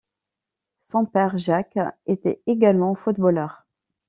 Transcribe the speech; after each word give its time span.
Son 0.81 1.05
père, 1.05 1.37
Jack, 1.37 1.77
était 2.07 2.41
également 2.47 2.95
footballeur. 2.95 3.67